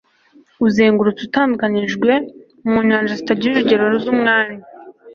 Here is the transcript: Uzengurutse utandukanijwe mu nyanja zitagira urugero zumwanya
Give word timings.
Uzengurutse 0.65 1.21
utandukanijwe 1.27 2.11
mu 2.71 2.79
nyanja 2.87 3.13
zitagira 3.19 3.51
urugero 3.53 3.85
zumwanya 4.03 4.63